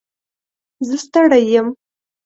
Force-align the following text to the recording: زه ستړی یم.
زه 0.87 0.95
ستړی 1.03 1.41
یم. 1.57 1.67